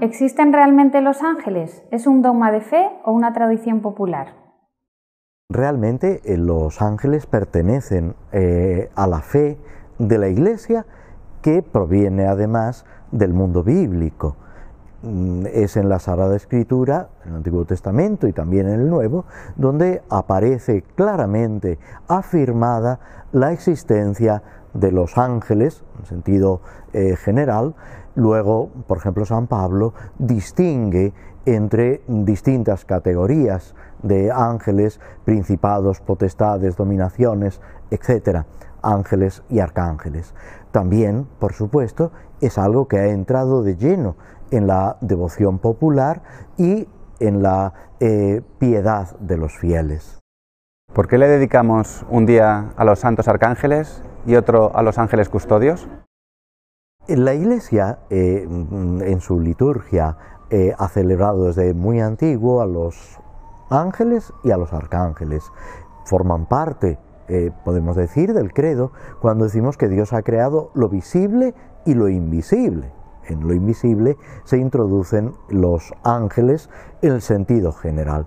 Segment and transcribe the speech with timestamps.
[0.00, 1.84] ¿Existen realmente los ángeles?
[1.90, 4.28] ¿Es un dogma de fe o una tradición popular?
[5.50, 9.58] Realmente eh, los ángeles pertenecen eh, a la fe
[9.98, 10.86] de la Iglesia
[11.42, 14.36] que proviene además del mundo bíblico.
[15.02, 19.26] Mm, es en la Sagrada Escritura, en el Antiguo Testamento y también en el Nuevo,
[19.56, 23.00] donde aparece claramente afirmada
[23.32, 24.42] la existencia
[24.74, 26.60] de los ángeles, en sentido
[26.92, 27.74] eh, general.
[28.14, 31.12] Luego, por ejemplo, San Pablo distingue
[31.46, 37.60] entre distintas categorías de ángeles, principados, potestades, dominaciones,
[37.90, 38.46] etcétera,
[38.82, 40.34] ángeles y arcángeles.
[40.70, 44.16] También, por supuesto, es algo que ha entrado de lleno
[44.50, 46.22] en la devoción popular
[46.56, 46.88] y
[47.20, 50.18] en la eh, piedad de los fieles.
[50.92, 55.28] ¿Por qué le dedicamos un día a los santos arcángeles y otro a los ángeles
[55.28, 55.88] custodios?
[57.08, 60.16] La Iglesia, eh, en su liturgia,
[60.50, 63.18] eh, ha celebrado desde muy antiguo a los
[63.70, 65.44] ángeles y a los arcángeles.
[66.04, 66.98] Forman parte,
[67.64, 68.90] podemos decir, del credo
[69.20, 71.54] cuando decimos que Dios ha creado lo visible
[71.86, 72.92] y lo invisible
[73.30, 76.68] en lo invisible, se introducen los ángeles
[77.02, 78.26] en el sentido general.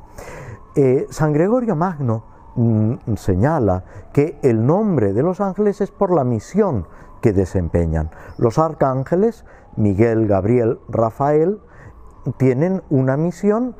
[0.75, 2.25] Eh, San Gregorio Magno
[2.55, 6.85] mm, señala que el nombre de los ángeles es por la misión
[7.21, 8.11] que desempeñan.
[8.37, 11.59] Los arcángeles, Miguel, Gabriel, Rafael,
[12.37, 13.75] tienen una misión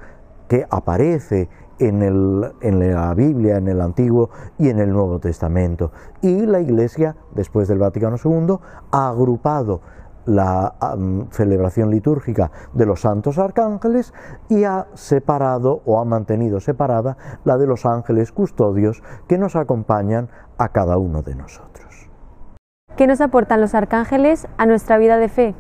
[0.48, 5.92] que aparece en, en, la Biblia, en el Antiguo y en el Nuevo Testamento.
[6.22, 8.58] Y la Iglesia, después del Vaticano II,
[8.92, 9.82] ha agrupado
[10.26, 10.76] la
[11.32, 14.14] celebración litúrgica de los santos arcángeles
[14.50, 20.30] y ha separado o ha mantenido separada la de los ángeles custodios que nos acompañan
[20.58, 22.10] a cada uno de nosotros.
[22.96, 25.56] ¿Qué nos aportan los arcángeles a nuestra vida de fe?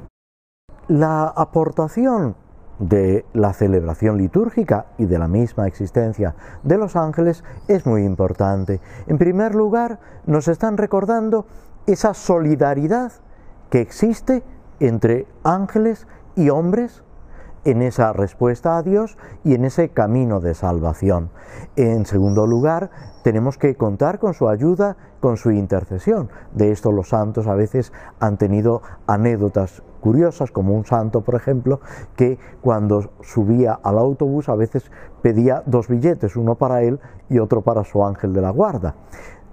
[0.87, 2.35] La aportación
[2.79, 8.81] de la celebración litúrgica y de la misma existencia de los ángeles es muy importante.
[9.07, 11.45] En primer lugar, nos están recordando
[11.85, 13.11] esa solidaridad
[13.73, 14.43] que existe
[14.79, 17.03] entre ángeles y hombres
[17.65, 21.31] en esa respuesta a Dios y en ese camino de salvación.
[21.75, 22.91] En segundo lugar,
[23.23, 26.29] tenemos que contar con su ayuda, con su intercesión.
[26.53, 31.79] De esto los santos a veces han tenido anécdotas curiosas, como un santo, por ejemplo,
[32.15, 34.91] que cuando subía al autobús a veces
[35.23, 38.93] pedía dos billetes, uno para él y otro para su ángel de la guarda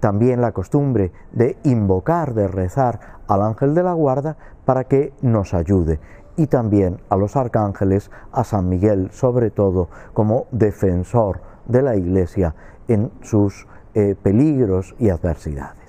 [0.01, 4.35] también la costumbre de invocar, de rezar al ángel de la guarda
[4.65, 6.01] para que nos ayude
[6.35, 12.55] y también a los arcángeles, a San Miguel sobre todo como defensor de la Iglesia
[12.87, 15.80] en sus eh, peligros y adversidades.